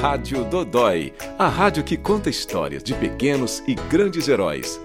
[0.00, 4.80] Rádio Dodói, a rádio que conta histórias de pequenos e grandes heróis.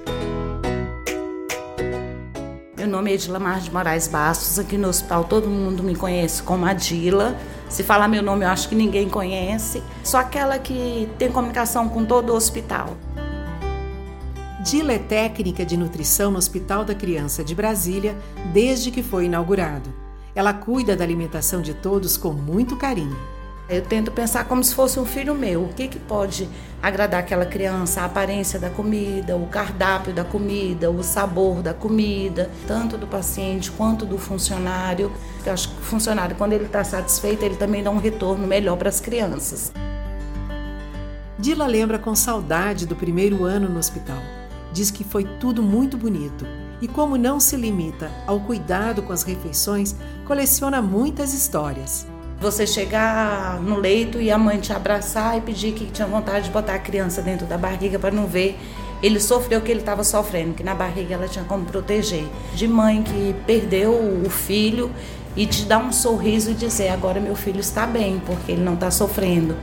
[2.75, 6.65] Meu nome é Edilamar de Moraes Bastos, aqui no hospital todo mundo me conhece como
[6.65, 7.37] Adila.
[7.69, 9.83] Se falar meu nome, eu acho que ninguém conhece.
[10.03, 12.97] Só aquela que tem comunicação com todo o hospital.
[14.63, 18.17] Dila é técnica de nutrição no Hospital da Criança de Brasília
[18.51, 19.93] desde que foi inaugurado.
[20.33, 23.15] Ela cuida da alimentação de todos com muito carinho.
[23.69, 25.63] Eu tento pensar como se fosse um filho meu.
[25.63, 26.49] O que, que pode
[26.81, 28.01] agradar aquela criança?
[28.01, 33.71] A aparência da comida, o cardápio da comida, o sabor da comida, tanto do paciente
[33.71, 35.11] quanto do funcionário.
[35.45, 38.77] Eu acho que o funcionário, quando ele está satisfeito, ele também dá um retorno melhor
[38.77, 39.71] para as crianças.
[41.39, 44.21] Dila lembra com saudade do primeiro ano no hospital.
[44.73, 46.45] Diz que foi tudo muito bonito
[46.81, 49.95] e, como não se limita ao cuidado com as refeições,
[50.25, 52.12] coleciona muitas histórias.
[52.43, 56.51] Você chegar no leito e a mãe te abraçar e pedir que tinha vontade de
[56.51, 58.59] botar a criança dentro da barriga para não ver
[59.01, 62.25] ele sofreu o que ele estava sofrendo, que na barriga ela tinha como proteger.
[62.53, 64.91] De mãe que perdeu o filho
[65.37, 68.73] e te dar um sorriso e dizer: agora meu filho está bem, porque ele não
[68.73, 69.55] está sofrendo.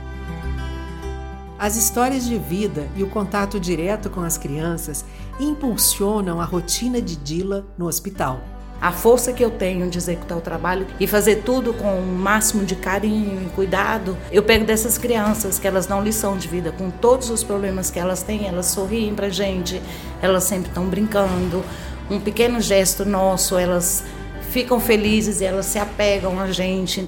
[1.57, 5.05] As histórias de vida e o contato direto com as crianças
[5.39, 8.41] impulsionam a rotina de Dila no hospital.
[8.81, 12.65] A força que eu tenho de executar o trabalho e fazer tudo com o máximo
[12.65, 16.89] de carinho e cuidado, eu pego dessas crianças que elas dão lição de vida com
[16.89, 19.79] todos os problemas que elas têm, elas sorriem pra gente,
[20.19, 21.63] elas sempre estão brincando.
[22.09, 24.03] Um pequeno gesto nosso, elas
[24.49, 27.07] ficam felizes e elas se apegam a gente.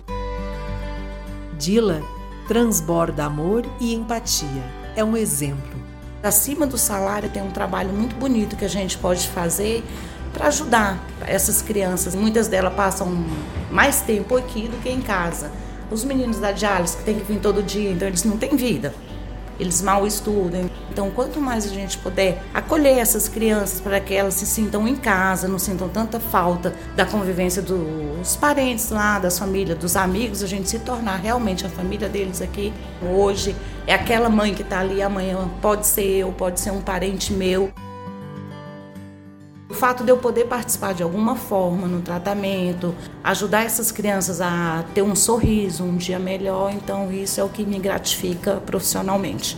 [1.58, 2.04] Dila
[2.48, 4.64] transborda amor e empatia.
[4.96, 5.82] É um exemplo.
[6.22, 9.84] Acima do salário tem um trabalho muito bonito que a gente pode fazer
[10.34, 12.16] para ajudar essas crianças.
[12.16, 13.26] Muitas delas passam
[13.72, 15.52] mais tempo aqui do que em casa.
[15.92, 18.94] Os meninos da diálise que tem que vir todo dia, então eles não têm vida.
[19.60, 20.70] Eles mal estudam.
[20.92, 24.96] Então, quanto mais a gente puder acolher essas crianças para que elas se sintam em
[24.96, 30.48] casa, não sintam tanta falta da convivência dos parentes lá, das famílias, dos amigos, a
[30.48, 32.74] gente se tornar realmente a família deles aqui.
[33.02, 33.56] Hoje
[33.86, 37.72] é aquela mãe que está ali, amanhã pode ser eu, pode ser um parente meu.
[39.74, 44.86] O fato de eu poder participar de alguma forma no tratamento, ajudar essas crianças a
[44.94, 49.58] ter um sorriso, um dia melhor, então isso é o que me gratifica profissionalmente.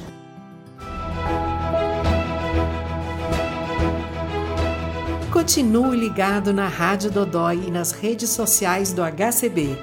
[5.33, 9.77] Continue ligado na Rádio Dodói e nas redes sociais do HCB.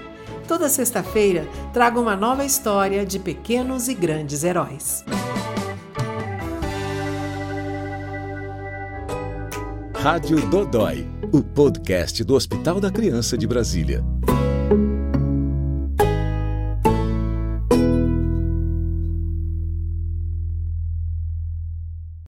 [0.49, 5.05] Toda sexta-feira trago uma nova história de pequenos e grandes heróis.
[10.03, 14.03] Rádio Dodói, o podcast do Hospital da Criança de Brasília.